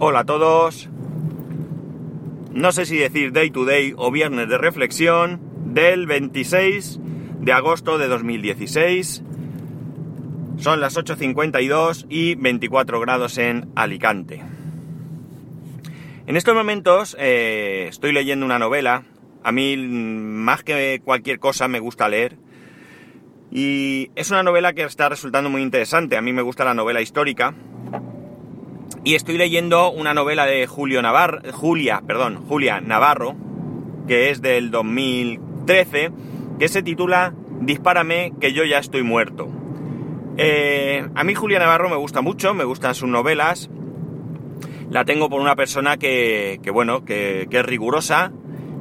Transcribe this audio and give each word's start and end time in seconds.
Hola 0.00 0.20
a 0.20 0.24
todos. 0.24 0.88
No 2.52 2.70
sé 2.70 2.86
si 2.86 2.98
decir 2.98 3.32
day 3.32 3.50
to 3.50 3.64
day 3.64 3.94
o 3.96 4.12
viernes 4.12 4.48
de 4.48 4.56
reflexión 4.56 5.40
del 5.74 6.06
26 6.06 7.00
de 7.40 7.52
agosto 7.52 7.98
de 7.98 8.06
2016. 8.06 9.24
Son 10.58 10.80
las 10.80 10.96
8.52 10.96 12.06
y 12.08 12.36
24 12.36 13.00
grados 13.00 13.38
en 13.38 13.72
Alicante. 13.74 14.40
En 16.28 16.36
estos 16.36 16.54
momentos 16.54 17.16
eh, 17.18 17.86
estoy 17.88 18.12
leyendo 18.12 18.46
una 18.46 18.60
novela. 18.60 19.02
A 19.42 19.50
mí, 19.50 19.76
más 19.76 20.62
que 20.62 21.02
cualquier 21.04 21.40
cosa, 21.40 21.66
me 21.66 21.80
gusta 21.80 22.08
leer. 22.08 22.36
Y 23.50 24.12
es 24.14 24.30
una 24.30 24.44
novela 24.44 24.74
que 24.74 24.84
está 24.84 25.08
resultando 25.08 25.50
muy 25.50 25.62
interesante. 25.62 26.16
A 26.16 26.22
mí 26.22 26.32
me 26.32 26.42
gusta 26.42 26.64
la 26.64 26.74
novela 26.74 27.00
histórica. 27.00 27.52
Y 29.08 29.14
estoy 29.14 29.38
leyendo 29.38 29.90
una 29.90 30.12
novela 30.12 30.44
de 30.44 30.66
Julio 30.66 31.00
Navarro, 31.00 31.40
Julia, 31.54 32.02
perdón, 32.06 32.44
Julia 32.46 32.82
Navarro, 32.82 33.36
que 34.06 34.28
es 34.28 34.42
del 34.42 34.70
2013, 34.70 36.10
que 36.58 36.68
se 36.68 36.82
titula 36.82 37.32
Dispárame 37.58 38.34
que 38.38 38.52
yo 38.52 38.66
ya 38.66 38.76
estoy 38.76 39.02
muerto. 39.02 39.48
Eh, 40.36 41.08
a 41.14 41.24
mí 41.24 41.34
Julia 41.34 41.58
Navarro 41.58 41.88
me 41.88 41.96
gusta 41.96 42.20
mucho, 42.20 42.52
me 42.52 42.64
gustan 42.64 42.94
sus 42.94 43.08
novelas. 43.08 43.70
La 44.90 45.06
tengo 45.06 45.30
por 45.30 45.40
una 45.40 45.56
persona 45.56 45.96
que, 45.96 46.60
bueno, 46.70 47.06
que, 47.06 47.48
es 47.50 47.64
rigurosa 47.64 48.30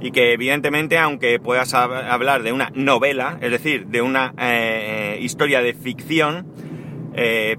y 0.01 0.11
que 0.11 0.33
evidentemente, 0.33 0.97
aunque 0.97 1.39
puedas 1.39 1.73
hablar 1.73 2.43
de 2.43 2.51
una 2.51 2.69
novela, 2.75 3.37
es 3.39 3.51
decir, 3.51 3.87
de 3.87 4.01
una 4.01 4.33
eh, 4.37 5.19
historia 5.21 5.61
de 5.61 5.73
ficción, 5.73 6.51
eh, 7.13 7.55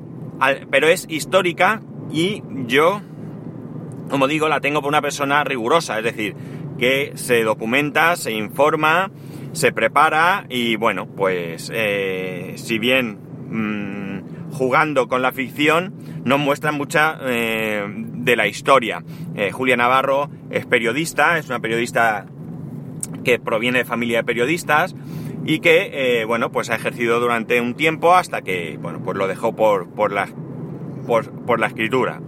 pero 0.70 0.88
es 0.88 1.06
histórica 1.08 1.80
y 2.10 2.42
yo, 2.66 3.00
como 4.08 4.26
digo, 4.26 4.48
la 4.48 4.60
tengo 4.60 4.80
por 4.80 4.88
una 4.88 5.02
persona 5.02 5.44
rigurosa, 5.44 5.98
es 5.98 6.04
decir, 6.04 6.34
que 6.78 7.12
se 7.16 7.42
documenta, 7.42 8.16
se 8.16 8.32
informa, 8.32 9.10
se 9.52 9.72
prepara 9.72 10.46
y 10.48 10.76
bueno, 10.76 11.06
pues 11.06 11.70
eh, 11.74 12.54
si 12.56 12.78
bien 12.78 13.18
mm, 13.50 14.52
jugando 14.52 15.08
con 15.08 15.20
la 15.20 15.32
ficción 15.32 15.94
nos 16.24 16.38
muestra 16.38 16.72
mucha 16.72 17.18
eh, 17.22 17.84
de 17.88 18.36
la 18.36 18.46
historia. 18.46 19.02
Eh, 19.34 19.50
Julia 19.50 19.76
Navarro 19.76 20.30
es 20.50 20.66
periodista, 20.66 21.38
es 21.38 21.48
una 21.48 21.60
periodista 21.60 22.26
que 23.24 23.38
proviene 23.38 23.78
de 23.78 23.84
familia 23.84 24.18
de 24.18 24.24
periodistas 24.24 24.94
y 25.44 25.60
que, 25.60 26.24
bueno, 26.26 26.52
pues 26.52 26.68
ha 26.68 26.74
ejercido 26.74 27.20
durante 27.20 27.60
un 27.60 27.74
tiempo 27.74 28.14
hasta 28.14 28.42
que, 28.42 28.78
bueno, 28.80 29.00
pues 29.02 29.16
lo 29.16 29.26
dejó 29.26 29.56
por, 29.56 29.88
por 29.88 30.12
las 30.12 30.30
por, 31.08 31.58
la 31.58 31.66
escritura. 31.66 32.20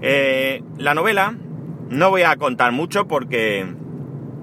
Eh, 0.00 0.62
la 0.78 0.94
novela 0.94 1.36
no 1.90 2.08
voy 2.08 2.22
a 2.22 2.34
contar 2.36 2.72
mucho 2.72 3.06
porque, 3.06 3.66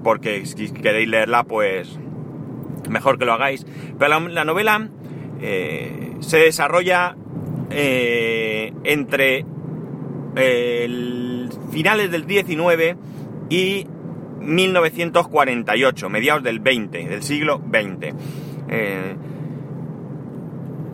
porque 0.04 0.46
si 0.46 0.70
queréis 0.70 1.08
leerla, 1.08 1.42
pues 1.42 1.98
mejor 2.88 3.18
que 3.18 3.24
lo 3.24 3.32
hagáis. 3.32 3.66
Pero 3.98 4.20
la, 4.28 4.44
novela 4.44 4.88
eh, 5.40 6.14
se 6.20 6.38
desarrolla 6.38 7.16
eh, 7.70 8.72
entre 8.84 9.44
finales 11.72 12.12
del 12.12 12.24
19 12.24 12.96
y 13.50 13.86
1948, 14.40 16.08
mediados 16.08 16.44
del 16.44 16.60
20, 16.60 17.08
del 17.08 17.22
siglo 17.24 17.60
20. 17.66 18.14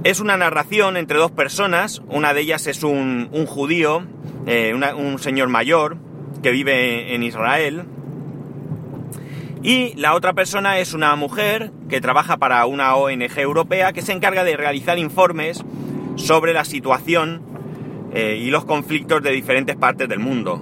Es 0.04 0.20
una 0.20 0.36
narración 0.36 0.98
entre 0.98 1.16
dos 1.16 1.30
personas, 1.30 2.02
una 2.08 2.34
de 2.34 2.42
ellas 2.42 2.66
es 2.66 2.82
un, 2.82 3.30
judío, 3.46 4.04
eh, 4.46 4.74
un 4.74 5.18
señor 5.18 5.48
mayor 5.48 5.96
que 6.42 6.50
vive 6.50 7.14
en 7.14 7.22
Israel, 7.22 7.86
y 9.62 9.94
la 9.94 10.14
otra 10.14 10.34
persona 10.34 10.78
es 10.78 10.92
una 10.92 11.16
mujer 11.16 11.72
que 11.88 12.02
trabaja 12.02 12.36
para 12.36 12.66
una 12.66 12.94
ONG 12.96 13.38
europea 13.38 13.94
que 13.94 14.02
se 14.02 14.12
encarga 14.12 14.44
de 14.44 14.58
realizar 14.58 14.98
informes 14.98 15.64
sobre 16.16 16.52
la 16.52 16.66
situación 16.66 17.40
eh, 18.12 18.38
y 18.38 18.50
los 18.50 18.66
conflictos 18.66 19.22
de 19.22 19.30
diferentes 19.30 19.74
partes 19.74 20.06
del 20.06 20.18
mundo. 20.18 20.60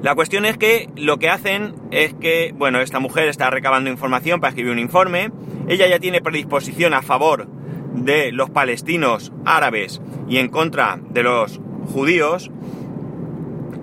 La 0.00 0.14
cuestión 0.14 0.46
es 0.46 0.56
que 0.56 0.88
lo 0.96 1.18
que 1.18 1.28
hacen 1.28 1.74
es 1.90 2.14
que, 2.14 2.54
bueno, 2.56 2.80
esta 2.80 3.00
mujer 3.00 3.28
está 3.28 3.50
recabando 3.50 3.90
información 3.90 4.40
para 4.40 4.48
escribir 4.48 4.72
un 4.72 4.78
informe, 4.78 5.30
ella 5.68 5.86
ya 5.88 5.98
tiene 5.98 6.20
predisposición 6.20 6.94
a 6.94 7.02
favor 7.02 7.48
de 7.94 8.32
los 8.32 8.50
palestinos 8.50 9.32
árabes 9.44 10.00
y 10.28 10.38
en 10.38 10.48
contra 10.48 10.98
de 11.10 11.22
los 11.22 11.60
judíos, 11.86 12.50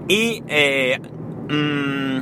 y 0.08 0.44
eh, 0.48 1.00
mm, 1.50 2.20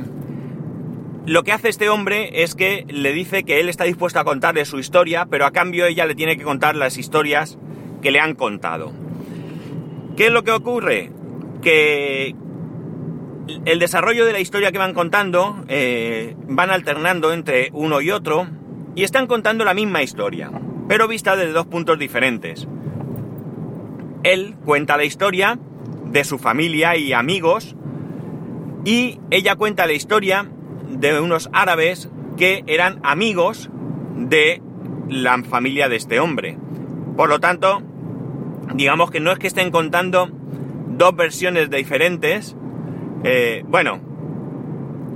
lo 1.26 1.42
que 1.42 1.52
hace 1.52 1.68
este 1.68 1.88
hombre 1.88 2.42
es 2.42 2.54
que 2.54 2.84
le 2.88 3.12
dice 3.12 3.44
que 3.44 3.60
él 3.60 3.68
está 3.68 3.84
dispuesto 3.84 4.20
a 4.20 4.24
contarle 4.24 4.64
su 4.64 4.78
historia, 4.78 5.26
pero 5.26 5.46
a 5.46 5.50
cambio 5.50 5.86
ella 5.86 6.06
le 6.06 6.14
tiene 6.14 6.36
que 6.36 6.44
contar 6.44 6.76
las 6.76 6.98
historias 6.98 7.58
que 8.02 8.10
le 8.10 8.20
han 8.20 8.34
contado. 8.34 8.92
¿Qué 10.16 10.26
es 10.26 10.32
lo 10.32 10.44
que 10.44 10.52
ocurre? 10.52 11.10
Que, 11.62 12.34
el 13.64 13.78
desarrollo 13.78 14.24
de 14.24 14.32
la 14.32 14.40
historia 14.40 14.72
que 14.72 14.78
van 14.78 14.94
contando 14.94 15.64
eh, 15.68 16.36
van 16.46 16.70
alternando 16.70 17.32
entre 17.32 17.70
uno 17.72 18.00
y 18.00 18.10
otro 18.10 18.46
y 19.00 19.04
están 19.04 19.26
contando 19.26 19.64
la 19.64 19.72
misma 19.72 20.02
historia, 20.02 20.50
pero 20.86 21.08
vista 21.08 21.34
desde 21.34 21.54
dos 21.54 21.64
puntos 21.64 21.98
diferentes. 21.98 22.68
Él 24.24 24.56
cuenta 24.62 24.98
la 24.98 25.04
historia 25.04 25.58
de 26.04 26.22
su 26.22 26.38
familia 26.38 26.98
y 26.98 27.14
amigos 27.14 27.74
y 28.84 29.18
ella 29.30 29.56
cuenta 29.56 29.86
la 29.86 29.94
historia 29.94 30.50
de 30.90 31.18
unos 31.18 31.48
árabes 31.54 32.10
que 32.36 32.62
eran 32.66 33.00
amigos 33.02 33.70
de 34.16 34.60
la 35.08 35.42
familia 35.44 35.88
de 35.88 35.96
este 35.96 36.20
hombre. 36.20 36.58
Por 37.16 37.30
lo 37.30 37.40
tanto, 37.40 37.80
digamos 38.74 39.10
que 39.10 39.20
no 39.20 39.32
es 39.32 39.38
que 39.38 39.46
estén 39.46 39.70
contando 39.70 40.28
dos 40.88 41.16
versiones 41.16 41.70
diferentes, 41.70 42.54
eh, 43.24 43.64
bueno, 43.66 43.98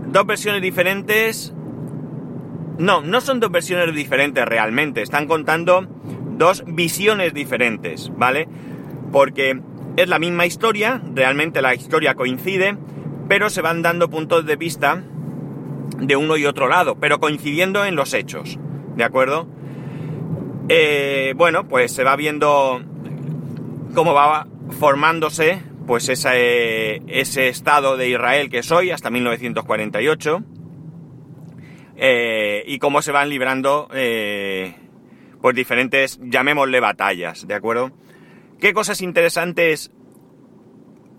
dos 0.07 0.25
versiones 0.25 0.63
diferentes. 0.63 1.55
No, 2.79 3.03
no 3.03 3.21
son 3.21 3.41
dos 3.41 3.51
versiones 3.51 3.95
diferentes 3.95 4.45
realmente. 4.45 5.03
Están 5.03 5.27
contando 5.27 5.87
dos 6.37 6.65
visiones 6.67 7.33
diferentes, 7.33 8.11
¿vale? 8.17 8.49
Porque 9.13 9.61
es 9.97 10.09
la 10.09 10.19
misma 10.19 10.47
historia, 10.47 11.01
realmente 11.15 11.63
la 11.63 11.75
historia 11.75 12.15
coincide, 12.15 12.77
pero 13.29 13.49
se 13.49 13.63
van 13.63 13.83
dando 13.83 14.11
puntos 14.11 14.45
de 14.45 14.57
vista 14.57 15.05
de 15.99 16.17
uno 16.17 16.37
y 16.37 16.47
otro 16.47 16.69
lado, 16.69 16.97
pero 16.97 17.21
coincidiendo 17.21 17.85
en 17.85 17.95
los 17.95 18.13
hechos, 18.13 18.59
¿de 18.97 19.05
acuerdo? 19.05 19.47
Eh, 20.69 21.35
bueno, 21.37 21.69
pues 21.69 21.93
se 21.93 22.05
va 22.05 22.17
viendo 22.17 22.83
cómo 23.95 24.15
va 24.15 24.47
formándose 24.81 25.63
pues 25.87 26.09
ese, 26.09 27.03
ese 27.07 27.49
Estado 27.49 27.97
de 27.97 28.09
Israel 28.09 28.49
que 28.51 28.63
soy 28.63 28.91
hasta 28.91 29.11
1948 29.11 30.43
eh, 31.97 32.65
y 32.67 32.79
cómo 32.79 33.03
se 33.03 33.13
van 33.13 33.29
librando 33.29 33.89
pues 35.45 35.55
diferentes, 35.55 36.19
llamémosle 36.23 36.81
batallas, 36.81 37.47
¿de 37.47 37.55
acuerdo? 37.55 37.91
¿Qué 38.59 38.73
cosas 38.73 39.03
interesantes 39.03 39.91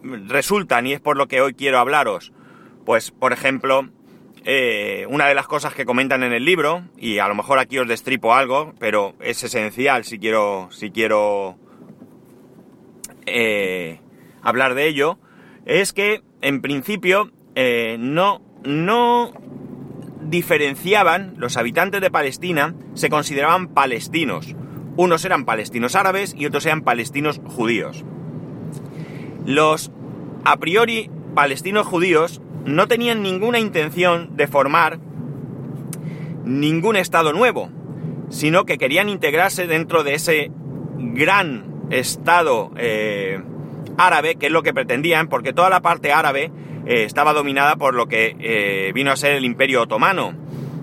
resultan 0.02 0.88
y 0.88 0.94
es 0.94 1.00
por 1.00 1.16
lo 1.16 1.28
que 1.28 1.41
hoy 1.41 1.53
quiero 1.53 1.78
hablaros? 1.78 2.34
Pues, 2.86 3.12
por 3.12 3.34
ejemplo, 3.34 3.88
eh, 4.44 5.06
una 5.09 5.28
de 5.28 5.36
las 5.36 5.46
cosas 5.46 5.75
que 5.75 5.86
comentan 5.86 6.24
en 6.24 6.34
el 6.34 6.44
libro, 6.44 6.86
y 6.97 7.19
a 7.19 7.28
lo 7.28 7.36
mejor 7.36 7.59
aquí 7.59 7.78
os 7.78 7.88
destripo 7.88 8.34
algo, 8.34 8.74
pero 8.80 9.13
es 9.19 9.44
esencial 9.44 10.06
si 10.06 10.18
quiero, 10.18 10.69
si 10.72 10.90
quiero 10.90 11.57
hablar 14.42 14.74
de 14.74 14.88
ello, 14.88 15.19
es 15.66 15.94
que 15.94 16.24
en 16.42 16.62
principio 16.62 17.31
no, 18.00 18.42
no 18.63 19.33
diferenciaban, 20.30 21.36
los 21.38 21.57
habitantes 21.57 22.01
de 22.01 22.12
Palestina 22.12 22.75
se 22.94 23.10
consideraban 23.10 23.68
palestinos. 23.68 24.56
Unos 24.98 25.25
eran 25.25 25.45
palestinos 25.45 25.95
árabes 25.95 26.33
y 26.38 26.45
otros 26.45 26.66
eran 26.66 26.81
palestinos 26.81 27.42
judíos. 27.45 28.04
Los 29.45 29.92
a 30.44 30.57
priori 30.57 31.10
palestinos 31.33 31.86
judíos 31.86 32.42
no 32.66 32.88
tenían 32.88 33.22
ninguna 33.22 33.60
intención 33.60 34.36
de 34.36 34.48
formar 34.48 35.00
ningún 36.44 36.95
Estado 36.95 37.33
nuevo, 37.33 37.69
sino 38.30 38.66
que 38.66 38.78
querían 38.78 39.10
integrarse 39.10 39.68
dentro 39.68 40.04
de 40.04 40.13
ese 40.13 40.51
gran 40.98 41.88
Estado 41.89 42.71
eh, 42.78 43.42
árabe, 43.97 44.36
que 44.36 44.47
es 44.47 44.51
lo 44.51 44.63
que 44.63 44.74
pretendían, 44.74 45.27
porque 45.27 45.53
toda 45.53 45.69
la 45.69 45.81
parte 45.81 46.12
árabe 46.12 46.51
eh, 46.86 47.03
estaba 47.03 47.33
dominada 47.33 47.75
por 47.75 47.94
lo 47.94 48.07
que 48.07 48.36
eh, 48.39 48.92
vino 48.94 49.12
a 49.12 49.15
ser 49.15 49.33
el 49.33 49.45
Imperio 49.45 49.83
Otomano 49.83 50.33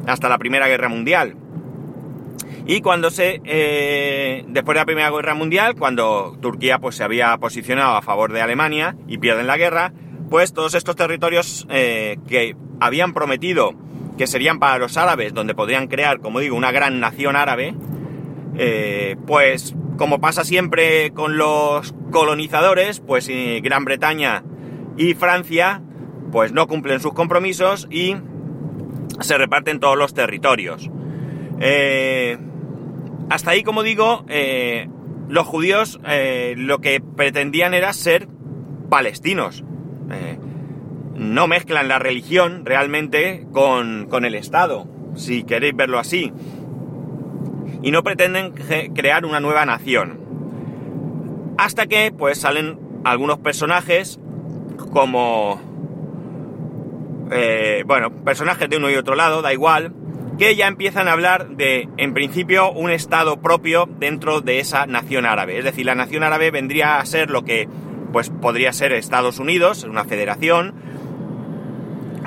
hasta 0.07 0.29
la 0.29 0.39
Primera 0.39 0.69
Guerra 0.69 0.89
Mundial. 0.89 1.37
Y 2.67 2.81
cuando 2.81 3.11
se, 3.11 3.41
eh, 3.45 4.45
después 4.49 4.75
de 4.75 4.81
la 4.81 4.87
Primera 4.87 5.11
Guerra 5.11 5.35
Mundial, 5.35 5.75
cuando 5.77 6.37
Turquía 6.41 6.79
pues 6.79 6.97
se 6.97 7.05
había 7.05 7.37
posicionado 7.39 7.97
a 7.97 8.03
favor 8.03 8.33
de 8.33 8.41
Alemania 8.41 8.97
y 9.09 9.19
pierden 9.19 9.47
la 9.47 9.57
guerra, 9.57 9.93
pues 10.31 10.53
todos 10.53 10.75
estos 10.75 10.97
territorios 10.97 11.67
que 11.69 12.57
habían 12.81 13.13
prometido 13.13 13.75
que 14.17 14.27
serían 14.27 14.59
para 14.59 14.79
los 14.79 14.97
árabes, 14.97 15.35
donde 15.35 15.55
podrían 15.55 15.89
crear, 15.89 16.21
como 16.21 16.41
digo, 16.41 16.57
una 16.57 16.71
gran 16.71 17.01
nación 17.01 17.37
árabe, 17.37 17.75
eh, 18.57 19.17
pues 19.27 19.75
como 19.97 20.21
pasa 20.21 20.45
siempre 20.45 21.13
con 21.13 21.37
los 21.37 21.95
colonizadores, 22.11 23.01
pues 23.01 23.31
Gran 23.63 23.85
Bretaña 23.85 24.43
y 24.97 25.15
Francia, 25.15 25.83
pues 26.33 26.53
no 26.53 26.67
cumplen 26.67 27.01
sus 27.01 27.13
compromisos 27.13 27.87
y 27.91 28.17
se 29.21 29.39
reparten 29.39 29.81
todos 29.81 29.97
los 29.97 30.15
territorios. 30.15 30.91
Eh, 31.61 32.39
hasta 33.31 33.53
ahí, 33.53 33.63
como 33.63 33.83
digo, 33.83 34.25
eh, 34.29 34.89
los 35.29 35.47
judíos 35.47 36.01
eh, 36.07 36.55
lo 36.57 36.81
que 36.81 37.01
pretendían 37.01 37.75
era 37.75 37.93
ser 37.93 38.29
palestinos. 38.91 39.65
no 41.15 41.47
mezclan 41.47 41.89
la 41.89 41.99
religión 41.99 42.67
realmente 42.67 43.47
con, 43.53 44.07
con 44.11 44.25
el 44.25 44.35
Estado, 44.35 44.89
si 45.15 45.45
queréis 45.45 45.77
verlo 45.77 45.99
así. 45.99 46.33
Y 47.83 47.91
no 47.91 48.03
pretenden 48.03 48.53
crear 48.95 49.25
una 49.25 49.41
nueva 49.41 49.67
nación. 49.67 50.21
Hasta 51.59 51.87
que, 51.87 52.13
pues, 52.17 52.39
salen 52.39 52.79
algunos 53.05 53.39
personajes 53.39 54.21
como... 54.93 55.61
bueno, 57.87 58.11
personajes 58.25 58.69
de 58.69 58.77
uno 58.77 58.91
y 58.91 58.95
otro 58.95 59.15
lado, 59.15 59.43
da 59.43 59.53
igual, 59.53 59.93
que 60.39 60.57
ya 60.57 60.67
empiezan 60.67 61.09
a 61.09 61.13
hablar 61.13 61.51
de, 61.51 61.89
en 61.97 62.15
principio, 62.15 62.73
un 62.73 62.91
Estado 62.91 63.41
propio 63.41 63.89
dentro 63.99 64.41
de 64.41 64.61
esa 64.61 64.87
nación 64.87 65.27
árabe. 65.27 65.59
Es 65.59 65.65
decir, 65.65 65.87
la 65.87 65.95
nación 65.95 66.23
árabe 66.23 66.51
vendría 66.51 66.99
a 66.99 67.07
ser 67.07 67.31
lo 67.31 67.45
que 67.45 67.69
pues 68.13 68.31
podría 68.31 68.73
ser 68.73 68.93
Estados 68.93 69.39
Unidos, 69.39 69.85
una 69.85 70.05
federación, 70.05 70.75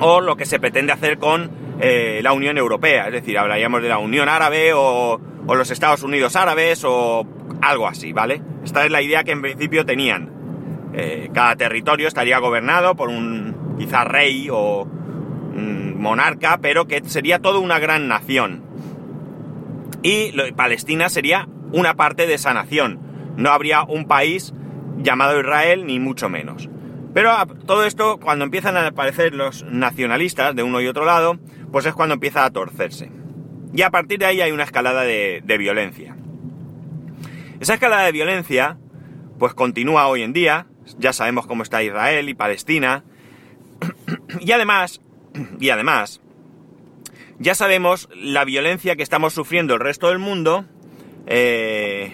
o 0.00 0.20
lo 0.20 0.36
que 0.36 0.44
se 0.44 0.58
pretende 0.58 0.92
hacer 0.92 1.18
con 1.18 1.50
eh, 1.80 2.20
la 2.22 2.32
Unión 2.32 2.58
Europea. 2.58 3.06
Es 3.06 3.12
decir, 3.12 3.38
hablaríamos 3.38 3.82
de 3.82 3.88
la 3.88 3.98
Unión 3.98 4.28
Árabe 4.28 4.72
o, 4.74 5.20
los 5.54 5.70
Estados 5.70 6.02
Unidos 6.02 6.36
Árabes 6.36 6.82
o 6.84 7.26
algo 7.62 7.86
así, 7.86 8.12
¿vale? 8.12 8.42
Esta 8.64 8.84
es 8.84 8.90
la 8.90 9.02
idea 9.02 9.24
que 9.24 9.32
en 9.32 9.42
principio 9.42 9.86
tenían. 9.86 10.32
Eh, 10.92 11.30
cada 11.32 11.56
territorio 11.56 12.08
estaría 12.08 12.38
gobernado 12.38 12.96
por 12.96 13.08
un 13.08 13.76
quizá 13.78 14.04
rey 14.04 14.48
o 14.50 14.88
monarca, 15.96 16.58
pero 16.60 16.86
que 16.86 17.02
sería 17.04 17.40
toda 17.40 17.58
una 17.58 17.78
gran 17.78 18.08
nación. 18.08 18.62
Y 20.02 20.32
Palestina 20.52 21.08
sería 21.08 21.48
una 21.72 21.94
parte 21.94 22.26
de 22.26 22.34
esa 22.34 22.54
nación. 22.54 23.00
No 23.36 23.50
habría 23.50 23.82
un 23.82 24.06
país 24.06 24.54
llamado 24.98 25.40
Israel, 25.40 25.86
ni 25.86 25.98
mucho 25.98 26.28
menos. 26.28 26.68
Pero 27.12 27.32
todo 27.66 27.84
esto, 27.84 28.18
cuando 28.18 28.44
empiezan 28.44 28.76
a 28.76 28.86
aparecer 28.86 29.34
los 29.34 29.64
nacionalistas 29.64 30.54
de 30.54 30.62
uno 30.62 30.80
y 30.80 30.86
otro 30.86 31.04
lado, 31.04 31.38
pues 31.72 31.86
es 31.86 31.94
cuando 31.94 32.14
empieza 32.14 32.44
a 32.44 32.50
torcerse. 32.50 33.10
Y 33.76 33.82
a 33.82 33.90
partir 33.90 34.18
de 34.18 34.24
ahí 34.24 34.40
hay 34.40 34.52
una 34.52 34.62
escalada 34.62 35.02
de, 35.02 35.42
violencia. 35.58 36.16
Esa 37.60 37.74
escalada 37.74 38.06
de 38.06 38.12
violencia, 38.12 38.78
pues 39.38 39.52
continúa 39.52 40.08
hoy 40.08 40.22
en 40.22 40.32
día. 40.32 40.66
Ya 40.96 41.12
sabemos 41.12 41.46
cómo 41.46 41.62
está 41.62 41.82
Israel 41.82 42.26
y 42.30 42.32
Palestina. 42.32 43.04
y 44.40 44.52
además, 44.52 45.02
y 45.60 45.68
además, 45.68 46.22
ya 47.38 47.54
sabemos 47.54 48.08
la 48.14 48.46
violencia 48.46 48.96
que 48.96 49.02
estamos 49.02 49.34
sufriendo 49.34 49.74
el 49.74 49.80
resto 49.80 50.08
del 50.08 50.20
mundo 50.20 50.64
eh, 51.26 52.12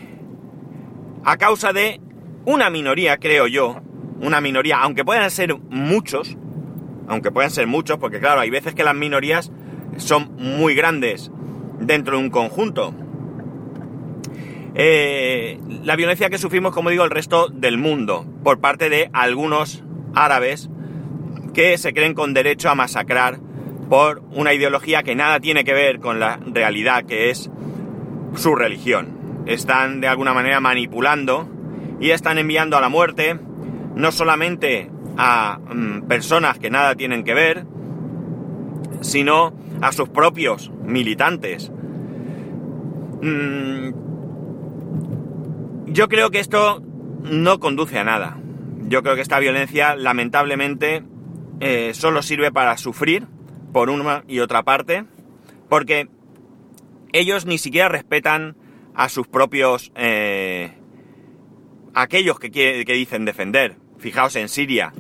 a 1.24 1.36
causa 1.36 1.72
de 1.72 2.00
una 2.44 2.70
minoría, 2.70 3.18
creo 3.18 3.46
yo, 3.46 3.82
una 4.20 4.40
minoría, 4.40 4.78
aunque 4.80 5.04
puedan 5.04 5.30
ser 5.30 5.56
muchos, 5.56 6.36
aunque 7.06 7.30
puedan 7.30 7.52
ser 7.52 7.68
muchos, 7.68 7.98
porque 7.98 8.18
claro, 8.18 8.40
hay 8.40 8.50
veces 8.50 8.74
que 8.74 8.82
las 8.82 8.96
minorías 8.96 9.52
son 9.96 10.34
muy 10.38 10.74
grandes 10.74 11.30
dentro 11.86 12.16
de 12.16 12.24
un 12.24 12.30
conjunto. 12.30 12.94
Eh, 14.74 15.58
la 15.84 15.96
violencia 15.96 16.30
que 16.30 16.38
sufrimos, 16.38 16.72
como 16.72 16.90
digo, 16.90 17.04
el 17.04 17.10
resto 17.10 17.48
del 17.48 17.76
mundo, 17.76 18.26
por 18.42 18.60
parte 18.60 18.88
de 18.88 19.10
algunos 19.12 19.84
árabes 20.14 20.70
que 21.52 21.76
se 21.76 21.92
creen 21.92 22.14
con 22.14 22.32
derecho 22.32 22.70
a 22.70 22.74
masacrar 22.74 23.38
por 23.88 24.22
una 24.32 24.54
ideología 24.54 25.02
que 25.02 25.14
nada 25.14 25.40
tiene 25.40 25.64
que 25.64 25.74
ver 25.74 26.00
con 26.00 26.18
la 26.18 26.38
realidad 26.46 27.04
que 27.04 27.30
es 27.30 27.50
su 28.36 28.54
religión. 28.54 29.44
Están 29.46 30.00
de 30.00 30.08
alguna 30.08 30.32
manera 30.32 30.60
manipulando 30.60 31.48
y 32.00 32.10
están 32.10 32.38
enviando 32.38 32.76
a 32.78 32.80
la 32.80 32.88
muerte 32.88 33.38
no 33.94 34.10
solamente 34.10 34.90
a 35.18 35.58
mm, 35.58 36.02
personas 36.08 36.58
que 36.58 36.70
nada 36.70 36.94
tienen 36.94 37.24
que 37.24 37.34
ver, 37.34 37.66
sino 39.02 39.52
a 39.82 39.92
sus 39.92 40.08
propios 40.08 40.70
militantes. 40.84 41.70
Mm, 43.20 43.90
yo 45.86 46.08
creo 46.08 46.30
que 46.30 46.38
esto 46.38 46.80
no 47.24 47.58
conduce 47.60 47.98
a 47.98 48.04
nada. 48.04 48.38
Yo 48.88 49.02
creo 49.02 49.16
que 49.16 49.20
esta 49.20 49.40
violencia, 49.40 49.96
lamentablemente, 49.96 51.02
eh, 51.60 51.92
solo 51.94 52.22
sirve 52.22 52.52
para 52.52 52.78
sufrir 52.78 53.26
por 53.72 53.90
una 53.90 54.24
y 54.28 54.38
otra 54.38 54.62
parte, 54.62 55.04
porque 55.68 56.08
ellos 57.12 57.44
ni 57.44 57.58
siquiera 57.58 57.88
respetan 57.88 58.56
a 58.94 59.08
sus 59.08 59.26
propios... 59.26 59.92
Eh, 59.96 60.72
aquellos 61.94 62.38
que, 62.38 62.50
que, 62.50 62.92
dicen 62.94 63.24
defender. 63.24 63.76
Fijaos 63.98 64.36
en 64.36 64.48
Siria. 64.48 64.92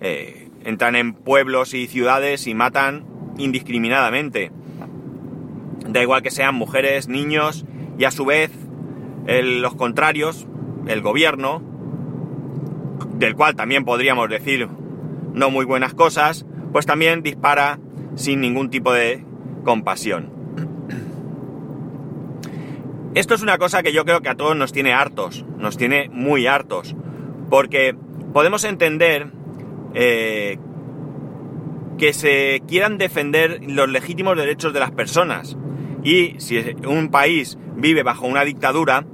Eh, 0.00 0.48
entran 0.64 0.96
en 0.96 1.12
pueblos 1.12 1.74
y 1.74 1.86
ciudades 1.86 2.46
y 2.46 2.54
matan 2.54 3.19
indiscriminadamente. 3.42 4.52
Da 5.88 6.02
igual 6.02 6.22
que 6.22 6.30
sean 6.30 6.54
mujeres, 6.54 7.08
niños 7.08 7.64
y 7.98 8.04
a 8.04 8.10
su 8.10 8.24
vez 8.24 8.50
los 9.26 9.74
contrarios, 9.74 10.46
el 10.86 11.02
gobierno, 11.02 11.62
del 13.14 13.34
cual 13.36 13.54
también 13.54 13.84
podríamos 13.84 14.28
decir 14.28 14.68
no 15.32 15.50
muy 15.50 15.64
buenas 15.64 15.94
cosas, 15.94 16.46
pues 16.72 16.86
también 16.86 17.22
dispara 17.22 17.78
sin 18.14 18.40
ningún 18.40 18.70
tipo 18.70 18.92
de 18.92 19.24
compasión. 19.64 20.30
Esto 23.14 23.34
es 23.34 23.42
una 23.42 23.58
cosa 23.58 23.82
que 23.82 23.92
yo 23.92 24.04
creo 24.04 24.20
que 24.20 24.28
a 24.28 24.36
todos 24.36 24.56
nos 24.56 24.72
tiene 24.72 24.92
hartos, 24.92 25.44
nos 25.58 25.76
tiene 25.76 26.08
muy 26.12 26.46
hartos, 26.46 26.94
porque 27.48 27.96
podemos 28.32 28.64
entender 28.64 29.32
eh, 29.94 30.58
que 32.00 32.14
se 32.14 32.62
quieran 32.66 32.96
defender 32.96 33.60
los 33.68 33.86
legítimos 33.88 34.34
derechos 34.34 34.72
de 34.72 34.80
las 34.80 34.90
personas. 34.90 35.58
Y 36.02 36.34
si 36.38 36.58
un 36.86 37.10
país 37.10 37.58
vive 37.76 38.02
bajo 38.02 38.26
una 38.26 38.42
dictadura, 38.42 39.04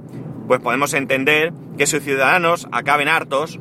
pues 0.47 0.61
podemos 0.61 0.93
entender 0.93 1.51
que 1.77 1.85
sus 1.85 2.01
ciudadanos 2.01 2.69
acaben 2.71 3.09
hartos 3.09 3.59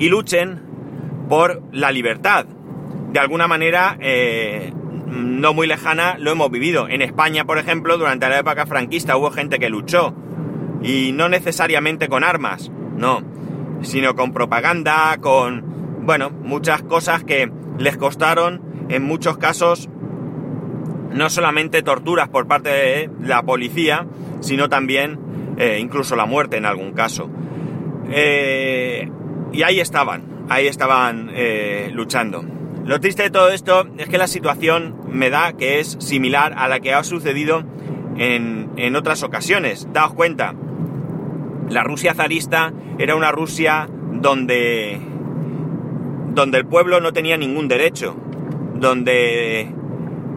y 0.00 0.08
luchen 0.08 0.60
por 1.28 1.62
la 1.70 1.92
libertad. 1.92 2.46
De 3.12 3.20
alguna 3.20 3.46
manera, 3.46 3.96
eh, 4.00 4.72
no 5.06 5.54
muy 5.54 5.68
lejana, 5.68 6.16
lo 6.18 6.32
hemos 6.32 6.50
vivido. 6.50 6.88
En 6.88 7.02
España, 7.02 7.44
por 7.44 7.58
ejemplo, 7.58 7.96
durante 7.98 8.28
la 8.28 8.40
época 8.40 8.66
franquista 8.66 9.16
hubo 9.16 9.30
gente 9.30 9.60
que 9.60 9.70
luchó. 9.70 10.12
Y 10.82 11.12
no 11.12 11.28
necesariamente 11.28 12.08
con 12.08 12.24
armas, 12.24 12.72
no. 12.96 13.22
Sino 13.82 14.16
con 14.16 14.32
propaganda, 14.32 15.16
con, 15.20 15.73
bueno, 16.04 16.30
muchas 16.30 16.82
cosas 16.82 17.24
que 17.24 17.50
les 17.78 17.96
costaron, 17.96 18.60
en 18.88 19.02
muchos 19.02 19.38
casos, 19.38 19.88
no 21.10 21.30
solamente 21.30 21.82
torturas 21.82 22.28
por 22.28 22.46
parte 22.46 22.68
de 22.68 23.10
la 23.20 23.42
policía, 23.42 24.06
sino 24.40 24.68
también 24.68 25.18
eh, 25.56 25.78
incluso 25.80 26.16
la 26.16 26.26
muerte 26.26 26.56
en 26.56 26.66
algún 26.66 26.92
caso. 26.92 27.30
Eh, 28.10 29.08
y 29.52 29.62
ahí 29.62 29.80
estaban, 29.80 30.44
ahí 30.48 30.66
estaban 30.66 31.30
eh, 31.32 31.90
luchando. 31.92 32.44
Lo 32.84 33.00
triste 33.00 33.22
de 33.22 33.30
todo 33.30 33.50
esto 33.50 33.86
es 33.96 34.08
que 34.08 34.18
la 34.18 34.26
situación 34.26 34.96
me 35.08 35.30
da 35.30 35.54
que 35.54 35.80
es 35.80 35.96
similar 36.00 36.54
a 36.56 36.68
la 36.68 36.80
que 36.80 36.92
ha 36.92 37.02
sucedido 37.02 37.64
en, 38.18 38.70
en 38.76 38.96
otras 38.96 39.22
ocasiones. 39.22 39.88
Daos 39.92 40.12
cuenta, 40.12 40.54
la 41.70 41.82
Rusia 41.82 42.12
zarista 42.14 42.72
era 42.98 43.16
una 43.16 43.32
Rusia 43.32 43.88
donde, 44.12 45.00
donde 46.34 46.58
el 46.58 46.66
pueblo 46.66 47.00
no 47.00 47.12
tenía 47.12 47.36
ningún 47.36 47.68
derecho, 47.68 48.16
donde 48.74 49.72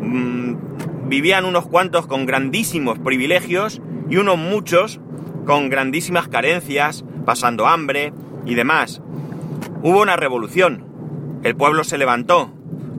mm, 0.02 1.08
vivían 1.10 1.46
unos 1.46 1.68
cuantos 1.68 2.08
con 2.08 2.26
grandísimos 2.26 3.00
privilegios 3.00 3.82
y 4.10 4.18
unos 4.18 4.38
muchos 4.38 5.00
con 5.46 5.70
grandísimas 5.70 6.28
carencias, 6.28 7.04
pasando 7.26 7.68
hambre 7.68 8.14
y 8.46 8.56
demás. 8.56 9.02
Hubo 9.82 10.02
una 10.02 10.16
revolución, 10.16 10.86
el 11.44 11.56
pueblo 11.56 11.84
se 11.84 11.98
levantó 11.98 12.52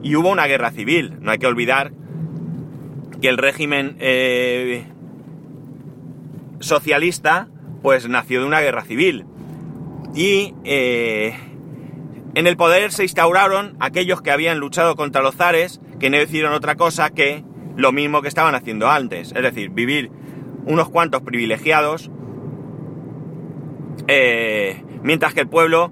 y 0.03 0.15
hubo 0.15 0.29
una 0.29 0.47
guerra 0.47 0.71
civil. 0.71 1.15
No 1.21 1.31
hay 1.31 1.37
que 1.37 1.47
olvidar 1.47 1.91
que 3.21 3.29
el 3.29 3.37
régimen 3.37 3.95
eh, 3.99 4.85
socialista 6.59 7.47
pues 7.81 8.09
nació 8.09 8.41
de 8.41 8.47
una 8.47 8.59
guerra 8.59 8.83
civil. 8.83 9.25
Y 10.15 10.53
eh, 10.63 11.35
en 12.39 12.47
el 12.47 12.55
poder 12.55 12.93
se 12.93 13.03
instauraron 13.03 13.75
aquellos 13.81 14.21
que 14.21 14.31
habían 14.31 14.59
luchado 14.59 14.95
contra 14.95 15.21
los 15.21 15.35
zares, 15.35 15.81
que 15.99 16.09
no 16.09 16.21
hicieron 16.21 16.53
otra 16.53 16.75
cosa 16.75 17.09
que 17.09 17.43
lo 17.75 17.91
mismo 17.91 18.21
que 18.21 18.29
estaban 18.29 18.55
haciendo 18.55 18.89
antes, 18.89 19.33
es 19.35 19.43
decir, 19.43 19.71
vivir 19.71 20.09
unos 20.65 20.87
cuantos 20.87 21.21
privilegiados, 21.21 22.09
eh, 24.07 24.81
mientras 25.03 25.33
que 25.33 25.41
el 25.41 25.49
pueblo 25.49 25.91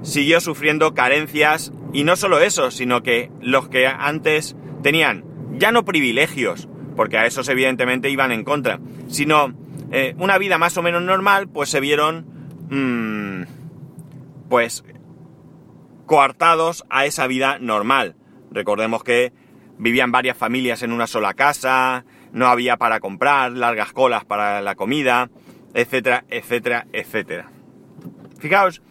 siguió 0.00 0.40
sufriendo 0.40 0.94
carencias, 0.94 1.74
y 1.92 2.04
no 2.04 2.16
solo 2.16 2.40
eso, 2.40 2.70
sino 2.70 3.02
que 3.02 3.30
los 3.42 3.68
que 3.68 3.86
antes 3.86 4.56
tenían 4.82 5.24
ya 5.58 5.72
no 5.72 5.84
privilegios, 5.84 6.70
porque 6.96 7.18
a 7.18 7.26
esos 7.26 7.50
evidentemente 7.50 8.08
iban 8.08 8.32
en 8.32 8.44
contra, 8.44 8.80
sino 9.08 9.52
eh, 9.92 10.14
una 10.16 10.38
vida 10.38 10.56
más 10.56 10.78
o 10.78 10.82
menos 10.82 11.02
normal, 11.02 11.48
pues 11.48 11.68
se 11.68 11.80
vieron, 11.80 12.24
mmm, 12.70 13.42
pues, 14.48 14.82
coartados 16.06 16.84
a 16.88 17.04
esa 17.04 17.26
vida 17.26 17.58
normal. 17.58 18.16
Recordemos 18.50 19.04
que 19.04 19.32
vivían 19.78 20.12
varias 20.12 20.36
familias 20.36 20.82
en 20.82 20.92
una 20.92 21.06
sola 21.06 21.34
casa, 21.34 22.04
no 22.32 22.46
había 22.46 22.76
para 22.76 23.00
comprar, 23.00 23.52
largas 23.52 23.92
colas 23.92 24.24
para 24.24 24.60
la 24.62 24.74
comida, 24.74 25.30
etcétera, 25.74 26.24
etcétera, 26.28 26.86
etcétera. 26.92 27.50
Fijaos, 28.38 28.82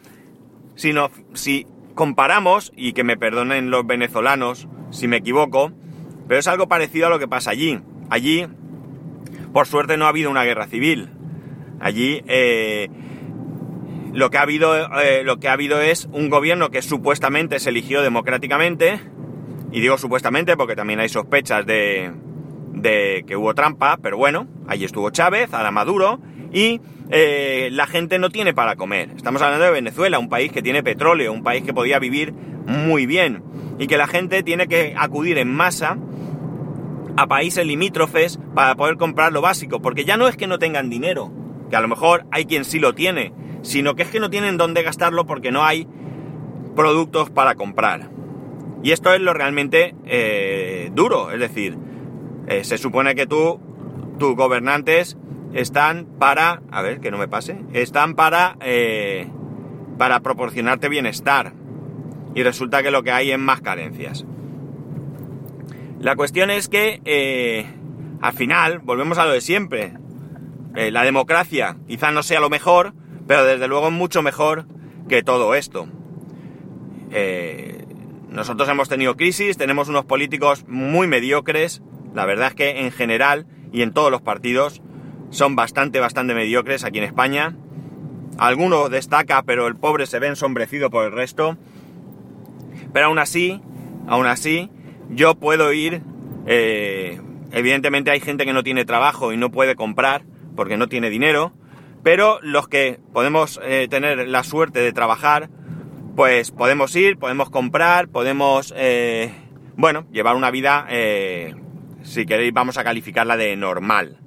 si, 0.76 0.94
no, 0.94 1.10
si 1.34 1.66
comparamos, 1.96 2.72
y 2.76 2.94
que 2.94 3.04
me 3.04 3.18
perdonen 3.18 3.72
los 3.72 3.88
venezolanos 3.88 4.68
si 4.92 5.08
me 5.08 5.18
equivoco, 5.18 5.72
pero 6.28 6.40
es 6.40 6.48
algo 6.48 6.68
parecido 6.68 7.08
a 7.08 7.10
lo 7.10 7.20
que 7.20 7.28
pasa 7.28 7.52
allí. 7.52 7.80
Allí 8.10 8.48
por 9.54 9.68
suerte 9.68 9.98
no 9.98 10.06
ha 10.06 10.10
habido 10.10 10.30
una 10.30 10.44
guerra 10.44 10.68
civil. 10.68 11.10
Allí 11.80 12.22
eh, 12.28 12.90
lo, 14.16 14.30
que 14.30 14.38
ha 14.38 14.42
habido, 14.42 14.76
eh, 15.02 15.24
lo 15.24 15.40
que 15.40 15.50
ha 15.50 15.54
habido 15.54 15.82
es 15.82 16.08
un 16.12 16.30
gobierno 16.30 16.72
que 16.72 16.82
supuestamente 16.82 17.60
se 17.60 17.70
eligió 17.70 18.02
democráticamente, 18.02 19.00
y 19.72 19.82
digo 19.82 19.98
supuestamente 19.98 20.56
porque 20.56 20.76
también 20.76 21.02
hay 21.02 21.10
sospechas 21.10 21.66
de, 21.66 22.14
que 23.28 23.36
hubo 23.36 23.54
trampa, 23.54 23.98
pero 24.02 24.18
bueno, 24.18 24.48
allí 24.68 24.86
estuvo 24.86 25.10
Chávez, 25.10 25.54
ahora 25.54 25.70
Maduro, 25.72 26.22
y 26.54 26.80
eh, 27.10 27.68
la 27.74 27.88
gente 27.88 28.18
no 28.18 28.30
tiene 28.30 28.54
para 28.54 28.78
comer. 28.78 29.10
Estamos 29.18 29.42
hablando 29.42 29.66
de 29.66 29.72
Venezuela, 29.72 30.18
un 30.18 30.30
país 30.30 30.52
que 30.52 30.62
tiene 30.62 30.82
petróleo, 30.82 31.34
un 31.34 31.44
país 31.44 31.64
que 31.64 31.74
podía 31.74 32.00
vivir 32.00 32.32
muy 32.32 33.06
bien, 33.06 33.44
y 33.80 33.88
que 33.88 33.98
la 33.98 34.08
gente 34.08 34.44
tiene 34.44 34.68
que 34.68 34.94
acudir 34.98 35.38
en 35.38 35.54
masa 35.54 35.98
a 37.18 37.28
países 37.28 37.66
limítrofes 37.66 38.40
para 38.54 38.76
poder 38.76 38.96
comprar 38.96 39.34
lo 39.34 39.42
básico, 39.42 39.82
porque 39.82 40.06
ya 40.06 40.16
no 40.16 40.30
es 40.30 40.38
que 40.38 40.48
no 40.48 40.58
tengan 40.58 40.90
dinero, 40.90 41.34
que 41.70 41.76
a 41.76 41.82
lo 41.82 41.90
mejor 41.90 42.26
hay 42.32 42.46
quien 42.46 42.64
sí 42.64 42.80
lo 42.80 42.94
tiene, 42.96 43.34
sino 43.66 43.96
que 43.96 44.04
es 44.04 44.10
que 44.10 44.20
no 44.20 44.30
tienen 44.30 44.58
dónde 44.58 44.84
gastarlo 44.84 45.26
porque 45.26 45.52
no 45.52 45.64
hay 45.64 45.88
productos 46.76 47.32
para 47.32 47.56
comprar. 47.56 48.10
Y 48.84 48.92
esto 48.92 49.12
es 49.12 49.20
lo 49.20 49.34
realmente 49.34 49.96
eh, 50.06 50.92
duro, 50.94 51.32
es 51.32 51.40
decir, 51.40 51.76
eh, 52.48 52.64
se 52.64 52.78
supone 52.78 53.16
que 53.16 53.26
tú, 53.26 53.60
tus 54.20 54.36
gobernantes 54.36 55.18
están 55.54 56.06
para, 56.20 56.62
a 56.70 56.84
ver, 56.84 57.00
que 57.00 57.10
no 57.10 57.18
me 57.18 57.28
pase, 57.28 57.58
están 57.74 58.14
para, 58.14 58.56
eh, 58.62 59.28
para 59.98 60.20
proporcionarte 60.20 60.88
bienestar. 60.88 61.54
Y 62.36 62.44
resulta 62.44 62.84
que 62.84 62.92
lo 62.92 63.02
que 63.02 63.12
hay 63.12 63.32
es 63.32 63.40
más 63.40 63.62
carencias. 63.62 64.26
La 66.00 66.16
cuestión 66.16 66.52
es 66.52 66.68
que 66.68 67.66
al 68.22 68.34
final 68.34 68.80
volvemos 68.80 69.18
a 69.18 69.26
lo 69.26 69.32
de 69.32 69.42
siempre. 69.42 69.94
La 70.76 71.04
democracia 71.04 71.78
quizá 71.88 72.12
no 72.12 72.22
sea 72.22 72.42
lo 72.42 72.50
mejor, 72.50 72.94
pero 73.27 73.46
desde 73.46 73.67
luego 73.67 73.91
mucho 73.91 74.22
mejor 74.22 74.65
que 75.08 75.24
todo 75.24 75.55
esto. 75.55 75.88
Eh, 77.12 77.86
nosotros 78.29 78.67
hemos 78.67 78.89
tenido 78.89 79.15
crisis, 79.15 79.58
tenemos 79.58 79.88
unos 79.88 80.05
políticos 80.05 80.65
muy 80.67 81.08
mediocres. 81.08 81.82
La 82.13 82.25
verdad 82.25 82.50
es 82.50 82.55
que 82.55 82.82
en 82.82 82.91
general 82.91 83.46
y 83.72 83.82
en 83.82 83.94
todos 83.94 84.12
los 84.12 84.22
partidos 84.22 84.82
son 85.29 85.55
bastante, 85.55 86.00
bastante 86.00 86.34
mediocres 86.34 86.84
aquí 86.84 86.98
en 86.98 87.05
España. 87.05 87.55
Alguno 88.38 88.89
destaca, 88.89 89.44
pero 89.44 89.67
el 89.67 89.75
pobre 89.75 90.05
se 90.05 90.20
ve 90.20 90.27
ensombrecido 90.27 90.89
por 90.89 91.05
el 91.05 91.12
resto. 91.12 91.58
Pero 92.94 93.08
aún 93.08 93.20
así, 93.20 93.62
aún 94.08 94.25
así, 94.25 94.70
yo 95.10 95.36
puedo 95.36 95.72
ir, 95.72 96.01
eh, 96.46 97.22
evidentemente 97.51 98.12
hay 98.12 98.20
gente 98.20 98.46
que 98.46 98.53
no 98.53 98.63
tiene 98.63 98.86
trabajo 98.86 99.32
y 99.32 99.38
no 99.38 99.51
puede 99.51 99.75
comprar 99.75 100.24
porque 100.55 100.77
no 100.77 100.88
tiene 100.88 101.10
dinero, 101.10 101.53
pero 102.06 102.40
los 102.44 102.68
que 102.68 103.00
podemos 103.12 103.60
eh, 103.64 103.88
tener 103.90 104.28
la 104.28 104.44
suerte 104.44 104.80
de 104.80 104.94
trabajar, 104.94 105.50
pues 106.16 106.52
podemos 106.52 106.96
ir, 106.96 107.18
podemos 107.18 107.50
comprar, 107.50 108.08
podemos, 108.08 108.72
eh, 108.78 109.34
bueno, 109.76 110.06
llevar 110.12 110.36
una 110.36 110.52
vida, 110.52 110.88
si 112.04 112.26
queréis 112.26 112.54
vamos 112.54 112.78
a 112.78 112.84
calificarla 112.84 113.36
de 113.36 113.58
normal. 113.58 114.20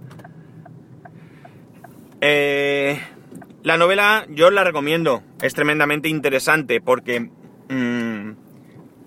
la 2.21 3.77
novela 3.77 4.27
yo 4.29 4.51
la 4.51 4.65
recomiendo, 4.65 5.23
es 5.41 5.55
tremendamente 5.55 6.09
interesante 6.09 6.81
porque... 6.81 7.31
Mm, 7.71 8.49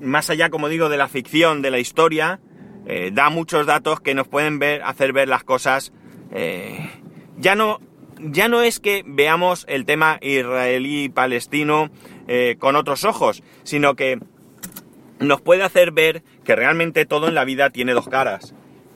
más 0.02 0.30
allá, 0.30 0.50
como 0.50 0.68
digo, 0.68 0.90
de 0.90 0.98
la 0.98 1.08
ficción, 1.08 1.62
de 1.62 1.72
la 1.72 1.80
historia, 1.80 2.40
eh, 2.86 3.12
da 3.14 3.30
muchos 3.30 3.66
datos 3.66 4.02
que 4.02 4.16
nos 4.16 4.28
pueden 4.28 4.60
ver, 4.60 4.82
hacer 4.84 5.14
ver 5.14 5.28
las 5.28 5.44
cosas. 5.44 5.94
Eh, 6.32 6.90
ya 7.38 7.56
no. 7.56 7.80
Ya 8.24 8.48
no 8.48 8.62
es 8.62 8.80
que 8.80 9.04
veamos 9.06 9.66
el 9.68 9.86
tema 9.86 10.20
israelí-palestino 10.22 11.90
eh, 12.28 12.56
con 12.60 12.76
otros 12.76 13.04
ojos, 13.04 13.44
sino 13.64 13.96
que 13.96 14.20
nos 15.20 15.42
puede 15.42 15.64
hacer 15.64 15.92
ver 15.92 16.24
que 16.44 16.56
realmente 16.56 17.06
todo 17.06 17.28
en 17.28 17.36
la 17.36 17.46
vida 17.46 17.72
tiene 17.72 17.94
dos 17.94 18.08
caras 18.08 18.54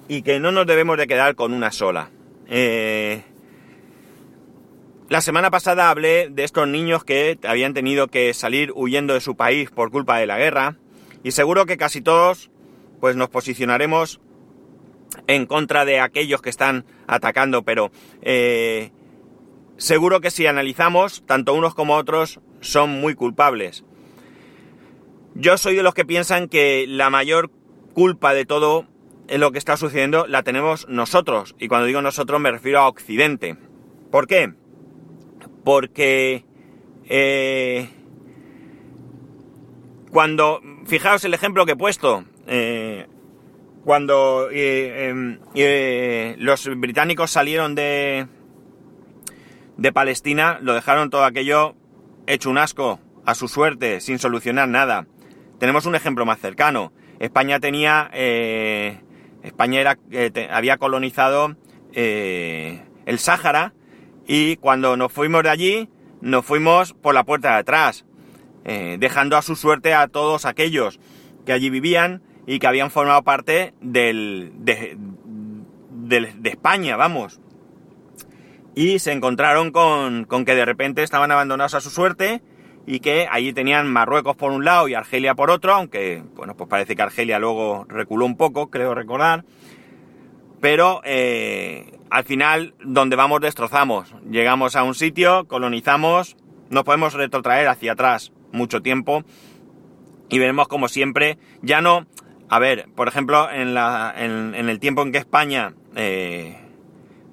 y 0.08 0.22
que 0.22 0.40
no 0.40 0.52
nos 0.52 0.68
debemos 0.68 0.98
de 0.98 1.08
quedar 1.08 1.36
con 1.36 1.54
una 1.54 1.72
sola. 1.72 2.12
La 5.08 5.22
semana 5.22 5.52
pasada 5.52 5.92
hablé 5.92 6.30
de 6.32 6.44
estos 6.44 6.68
niños 6.68 7.04
que 7.04 7.38
habían 7.48 7.76
tenido 7.76 8.08
que 8.08 8.34
salir 8.34 8.72
huyendo 8.74 9.14
de 9.14 9.22
su 9.22 9.36
país 9.36 9.70
por 9.70 9.92
culpa 9.92 10.18
de 10.18 10.26
la 10.26 10.40
guerra 10.40 10.78
y 11.22 11.30
seguro 11.32 11.68
que 11.68 11.78
casi 11.78 12.02
todos 12.02 12.50
pues 13.00 13.16
nos 13.16 13.30
posicionaremos 13.30 14.20
en 15.28 15.46
contra 15.46 15.86
de 15.86 16.00
aquellos 16.00 16.42
que 16.42 16.50
están 16.50 16.86
atacando, 17.06 17.62
pero 17.62 17.92
eh, 18.24 18.90
seguro 19.78 20.22
que 20.22 20.32
si 20.32 20.48
analizamos, 20.48 21.24
tanto 21.26 21.54
unos 21.54 21.76
como 21.76 21.96
otros 21.96 22.40
son 22.62 22.90
muy 22.90 23.16
culpables. 23.16 23.84
Yo 25.34 25.58
soy 25.58 25.76
de 25.76 25.84
los 25.84 25.94
que 25.94 26.06
piensan 26.06 26.48
que 26.48 26.86
la 26.88 27.10
mayor 27.10 27.52
culpa 27.94 28.34
de 28.34 28.46
todo 28.46 28.88
en 29.28 29.42
lo 29.42 29.52
que 29.52 29.58
está 29.58 29.78
sucediendo 29.78 30.28
la 30.28 30.44
tenemos 30.44 30.88
nosotros. 30.88 31.56
Y 31.60 31.68
cuando 31.68 31.88
digo 31.88 32.02
nosotros 32.02 32.40
me 32.40 32.52
refiero 32.52 32.80
a 32.80 32.88
Occidente. 32.88 33.58
¿Por 34.12 34.28
qué? 34.28 34.54
Porque 35.64 36.46
eh, 37.10 37.90
cuando, 40.12 40.62
fijaos 40.86 41.26
el 41.26 41.34
ejemplo 41.34 41.66
que 41.66 41.74
he 41.74 41.76
puesto, 41.76 42.24
eh, 42.48 43.08
cuando 43.84 44.50
eh, 44.52 45.10
em, 45.10 45.40
los 46.38 46.68
británicos 46.78 47.32
salieron 47.32 47.76
de, 47.76 48.28
de 49.78 49.92
Palestina, 49.92 50.60
lo 50.62 50.74
dejaron 50.74 51.10
todo 51.10 51.26
aquello 51.26 51.76
hecho 52.28 52.50
un 52.50 52.58
asco, 52.58 53.00
a 53.26 53.36
su 53.36 53.48
suerte, 53.48 54.02
sin 54.02 54.20
solucionar 54.20 54.68
nada. 54.68 55.08
Tenemos 55.60 55.86
un 55.86 55.96
ejemplo 55.96 56.26
más 56.26 56.40
cercano. 56.40 56.94
España 57.20 57.60
tenía, 57.60 58.10
España 58.14 59.80
era, 59.80 59.98
había 60.52 60.78
colonizado 60.78 61.56
el 61.94 63.20
Sáhara 63.20 63.74
y 64.28 64.58
cuando 64.58 64.98
nos 64.98 65.12
fuimos 65.12 65.44
de 65.44 65.50
allí, 65.50 65.90
nos 66.22 66.46
fuimos 66.46 66.94
por 66.94 67.14
la 67.14 67.24
puerta 67.24 67.54
de 67.54 67.60
atrás. 67.60 68.06
Eh, 68.68 68.98
dejando 69.00 69.38
a 69.38 69.44
su 69.44 69.56
suerte 69.56 69.94
a 69.94 70.08
todos 70.08 70.46
aquellos 70.46 71.00
que 71.46 71.54
allí 71.54 71.70
vivían 71.70 72.24
y 72.48 72.58
que 72.58 72.66
habían 72.66 72.90
formado 72.90 73.22
parte 73.22 73.76
del, 73.80 74.54
de, 74.56 74.98
de, 75.92 76.50
España, 76.50 76.96
vamos. 76.96 77.40
Y 78.76 79.00
se 79.00 79.14
encontraron 79.14 79.72
con, 79.72 80.26
con 80.26 80.46
que 80.46 80.54
de 80.54 80.66
repente 80.66 81.02
estaban 81.02 81.32
abandonados 81.32 81.74
a 81.74 81.82
su 81.82 81.90
suerte 81.90 82.42
y 82.86 83.00
que 83.00 83.28
allí 83.32 83.54
tenían 83.54 83.92
Marruecos 83.92 84.36
por 84.36 84.52
un 84.52 84.64
lado 84.64 84.88
y 84.88 84.94
Argelia 84.94 85.34
por 85.34 85.50
otro, 85.50 85.74
aunque, 85.74 86.24
bueno, 86.36 86.56
pues 86.56 86.70
parece 86.70 86.96
que 86.96 87.02
Argelia 87.02 87.40
luego 87.40 87.86
reculó 87.88 88.26
un 88.26 88.38
poco, 88.38 88.70
creo 88.70 88.94
recordar. 88.94 89.44
Pero 90.62 91.02
eh, 91.04 91.98
al 92.10 92.24
final, 92.24 92.76
donde 92.84 93.16
vamos 93.16 93.42
destrozamos. 93.42 94.14
Llegamos 94.30 94.76
a 94.76 94.84
un 94.84 94.96
sitio, 94.96 95.48
colonizamos, 95.48 96.38
no 96.70 96.84
podemos 96.84 97.14
retrotraer 97.14 97.68
hacia 97.68 97.94
atrás 97.94 98.32
mucho 98.52 98.82
tiempo 98.82 99.24
y 100.30 100.40
veremos 100.40 100.68
como 100.68 100.88
siempre, 100.88 101.38
ya 101.62 101.82
no 101.82 102.08
A 102.48 102.60
ver, 102.60 102.88
por 102.96 103.08
ejemplo, 103.08 103.50
en, 103.52 103.74
la, 103.74 104.14
en, 104.16 104.54
el 104.54 104.80
tiempo 104.80 105.02
en 105.02 105.12
que 105.12 105.18
España 105.18 105.74
eh, 105.96 106.56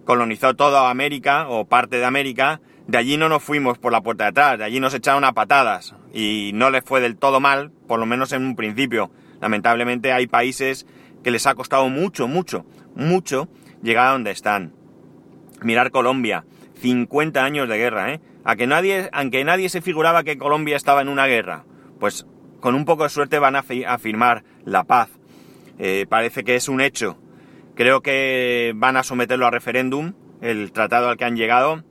colonizó 0.04 0.54
toda 0.54 0.90
América 0.90 1.48
o 1.48 1.66
parte 1.66 1.98
de 1.98 2.04
América, 2.04 2.60
de 2.86 2.98
allí 2.98 3.16
no 3.16 3.28
nos 3.28 3.42
fuimos 3.42 3.78
por 3.78 3.92
la 3.92 4.02
puerta 4.02 4.24
de 4.24 4.30
atrás, 4.30 4.58
de 4.58 4.64
allí 4.64 4.80
nos 4.80 4.94
echaron 4.94 5.24
a 5.24 5.32
patadas 5.32 5.94
y 6.12 6.50
no 6.54 6.70
les 6.70 6.84
fue 6.84 7.00
del 7.00 7.16
todo 7.16 7.40
mal, 7.40 7.70
por 7.86 8.00
lo 8.00 8.06
menos 8.06 8.32
en 8.32 8.44
un 8.44 8.56
principio. 8.56 9.10
Lamentablemente 9.40 10.12
hay 10.12 10.26
países 10.26 10.86
que 11.22 11.30
les 11.30 11.46
ha 11.46 11.54
costado 11.54 11.88
mucho, 11.88 12.28
mucho, 12.28 12.66
mucho 12.94 13.48
llegar 13.82 14.08
a 14.08 14.12
donde 14.12 14.30
están. 14.30 14.74
Mirar 15.62 15.90
Colombia, 15.90 16.44
50 16.80 17.44
años 17.44 17.68
de 17.68 17.78
guerra, 17.78 18.12
¿eh? 18.12 18.20
A 18.44 18.56
que 18.56 18.66
nadie, 18.66 19.08
aunque 19.12 19.44
nadie 19.44 19.68
se 19.68 19.82
figuraba 19.82 20.24
que 20.24 20.36
Colombia 20.36 20.76
estaba 20.76 21.00
en 21.00 21.08
una 21.08 21.26
guerra, 21.26 21.64
pues 22.00 22.26
con 22.60 22.74
un 22.74 22.84
poco 22.84 23.04
de 23.04 23.10
suerte 23.10 23.38
van 23.38 23.54
a, 23.56 23.62
firmar 23.62 24.44
la 24.64 24.84
paz. 24.84 25.10
Eh, 25.78 26.06
parece 26.08 26.42
que 26.42 26.56
es 26.56 26.68
un 26.68 26.80
hecho. 26.80 27.18
Creo 27.74 28.02
que 28.02 28.72
van 28.76 28.96
a 28.96 29.02
someterlo 29.02 29.46
a 29.46 29.50
referéndum, 29.50 30.14
el 30.40 30.72
tratado 30.72 31.08
al 31.08 31.16
que 31.16 31.24
han 31.24 31.36
llegado, 31.36 31.84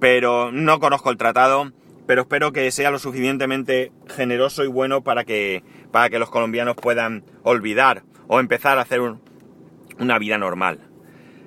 pero 0.00 0.52
no 0.52 0.80
conozco 0.80 1.10
el 1.10 1.16
tratado, 1.16 1.72
pero 2.06 2.22
espero 2.22 2.52
que 2.52 2.70
sea 2.70 2.90
lo 2.90 2.98
suficientemente 2.98 3.92
generoso 4.08 4.64
y 4.64 4.68
bueno 4.68 5.02
para 5.02 5.24
que, 5.24 5.62
para 5.90 6.10
que 6.10 6.18
los 6.18 6.30
colombianos 6.30 6.76
puedan 6.76 7.24
olvidar 7.42 8.02
o 8.28 8.40
empezar 8.40 8.78
a 8.78 8.82
hacer 8.82 9.00
una 9.98 10.18
vida 10.18 10.38
normal. 10.38 10.80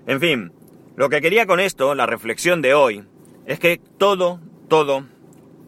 En 0.07 0.19
fin, 0.19 0.51
lo 0.95 1.09
que 1.09 1.21
quería 1.21 1.45
con 1.45 1.59
esto, 1.59 1.93
la 1.93 2.05
reflexión 2.05 2.61
de 2.61 2.73
hoy, 2.73 3.03
es 3.45 3.59
que 3.59 3.79
todo, 3.97 4.39
todo 4.67 5.05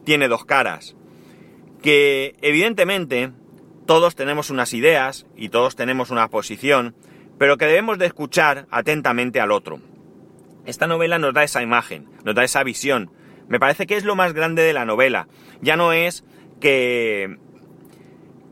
tiene 0.03 0.27
dos 0.27 0.45
caras. 0.45 0.95
Que 1.83 2.35
evidentemente 2.41 3.31
todos 3.85 4.15
tenemos 4.15 4.49
unas 4.49 4.73
ideas 4.73 5.27
y 5.35 5.49
todos 5.49 5.75
tenemos 5.75 6.09
una 6.09 6.29
posición, 6.29 6.95
pero 7.39 7.57
que 7.57 7.65
debemos 7.65 7.97
de 7.97 8.05
escuchar 8.05 8.67
atentamente 8.69 9.39
al 9.39 9.51
otro. 9.51 9.79
Esta 10.65 10.85
novela 10.85 11.17
nos 11.17 11.33
da 11.33 11.43
esa 11.43 11.63
imagen, 11.63 12.07
nos 12.23 12.35
da 12.35 12.43
esa 12.43 12.63
visión. 12.63 13.11
Me 13.47 13.59
parece 13.59 13.87
que 13.87 13.95
es 13.95 14.03
lo 14.03 14.15
más 14.15 14.33
grande 14.33 14.61
de 14.61 14.73
la 14.73 14.85
novela. 14.85 15.27
Ya 15.61 15.75
no 15.75 15.93
es 15.93 16.23
que 16.61 17.37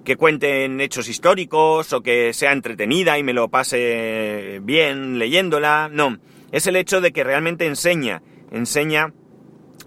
que 0.03 0.15
cuenten 0.15 0.79
hechos 0.79 1.09
históricos 1.09 1.91
o 1.91 2.01
que 2.01 2.31
sea 2.31 2.53
entretenida 2.53 3.19
y 3.19 3.23
me 3.23 3.33
lo 3.33 3.49
pase 3.49 4.61
bien 4.63 5.19
leyéndola. 5.19 5.89
No, 5.91 6.17
es 6.53 6.65
el 6.65 6.77
hecho 6.77 7.01
de 7.01 7.11
que 7.11 7.25
realmente 7.25 7.65
enseña, 7.65 8.21
enseña 8.51 9.11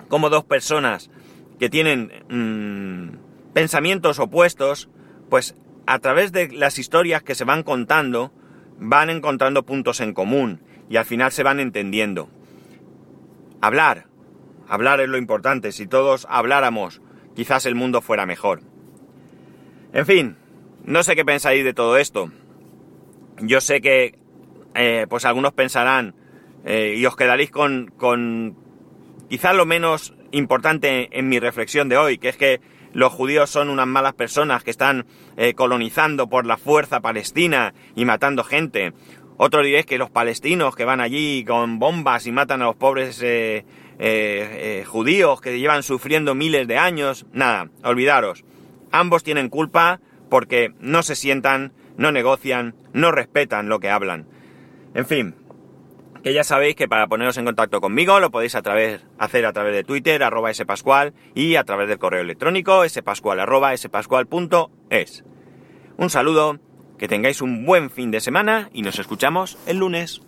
cómo 0.09 0.28
dos 0.28 0.45
personas 0.45 1.11
que 1.59 1.71
tienen 1.71 2.12
mm, 2.28 3.52
pensamientos 3.54 4.19
opuestos, 4.19 4.90
pues 5.30 5.57
a 5.87 5.99
través 6.00 6.33
de 6.33 6.49
las 6.52 6.78
historias 6.78 7.23
que 7.23 7.35
se 7.35 7.45
van 7.45 7.62
contando, 7.62 8.30
van 8.80 9.10
encontrando 9.10 9.64
puntos 9.64 10.00
en 10.00 10.14
común 10.14 10.62
y 10.88 10.96
al 10.96 11.04
final 11.04 11.30
se 11.30 11.42
van 11.42 11.60
entendiendo. 11.60 12.28
Hablar, 13.60 14.06
hablar 14.68 15.00
es 15.00 15.08
lo 15.08 15.18
importante. 15.18 15.70
Si 15.70 15.87
todos 15.87 16.26
habláramos, 16.30 17.00
quizás 17.37 17.66
el 17.66 17.75
mundo 17.75 18.00
fuera 18.00 18.26
mejor. 18.26 18.62
En 19.92 20.06
fin, 20.06 20.37
no 20.84 21.02
sé 21.02 21.14
qué 21.14 21.25
pensáis 21.25 21.62
de 21.62 21.75
todo 21.75 21.99
esto. 21.99 22.32
Yo 23.42 23.60
sé 23.60 23.80
que, 23.80 24.18
eh, 24.75 25.06
pues 25.08 25.25
algunos 25.25 25.52
pensarán 25.52 26.14
eh, 26.64 26.94
y 26.96 27.04
os 27.06 27.16
quedaréis 27.16 27.50
con, 27.50 27.92
con 27.96 28.56
quizás 29.28 29.54
lo 29.54 29.66
menos 29.66 30.14
importante 30.32 31.08
en 31.18 31.28
mi 31.28 31.38
reflexión 31.38 31.88
de 31.88 31.96
hoy, 31.96 32.18
que 32.18 32.28
es 32.28 32.37
que 32.37 32.60
los 32.92 33.12
judíos 33.12 33.50
son 33.50 33.70
unas 33.70 33.87
malas 33.87 34.14
personas 34.14 34.62
que 34.64 34.70
están 34.70 35.06
eh, 35.37 35.54
colonizando 35.54 36.28
por 36.28 36.47
la 36.47 36.56
fuerza 36.56 37.00
Palestina 37.00 37.75
y 37.94 38.04
matando 38.04 38.44
gente. 38.44 38.92
Otro 39.37 39.62
diréis 39.62 39.87
que 39.87 39.99
los 39.99 40.11
palestinos 40.11 40.76
que 40.76 40.85
van 40.85 41.00
allí 41.00 41.44
con 41.44 41.78
bombas 41.78 42.26
y 42.26 42.32
matan 42.32 42.62
a 42.62 42.66
los 42.66 42.76
pobres 42.76 43.25
judíos 44.87 45.40
que 45.40 45.59
llevan 45.59 45.82
sufriendo 45.82 46.35
miles 46.35 46.68
de 46.68 46.76
años. 46.76 47.26
Nada, 47.32 47.70
olvidaros. 47.82 48.44
Ambos 48.92 49.23
tienen 49.23 49.49
culpa 49.49 50.00
porque 50.28 50.73
no 50.80 51.02
se 51.02 51.17
sientan, 51.17 51.73
no 51.97 52.12
negocian, 52.12 52.75
no 52.93 53.12
respetan 53.12 53.69
lo 53.69 53.80
que 53.80 53.91
hablan. 53.91 54.26
En 54.95 55.06
fin, 55.06 55.34
que 56.23 56.33
ya 56.33 56.45
sabéis 56.45 56.76
que 56.76 56.89
para 56.89 57.06
poneros 57.06 57.37
en 57.39 57.45
contacto 57.45 57.80
conmigo 57.80 58.21
lo 58.21 58.30
podéis 58.30 58.54
hacer 58.54 59.00
a 59.19 59.52
través 59.52 59.75
de 59.75 59.85
Twitter, 59.85 60.23
arroba 60.23 60.52
spascual, 60.52 61.15
y 61.35 61.56
a 61.56 61.65
través 61.65 61.89
del 61.89 61.99
correo 61.99 62.21
electrónico 62.21 62.89
spascual, 62.89 63.41
arroba 63.41 63.76
spascual.es. 63.76 65.25
Un 65.97 66.11
saludo, 66.11 66.59
que 66.99 67.09
tengáis 67.09 67.41
un 67.41 67.65
buen 67.65 67.91
fin 67.91 68.11
de 68.11 68.21
semana 68.21 68.69
y 68.73 68.83
nos 68.83 68.99
escuchamos 68.99 69.59
el 69.67 69.78
lunes. 69.78 70.21